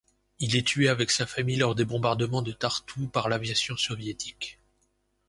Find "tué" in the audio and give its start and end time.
0.65-0.89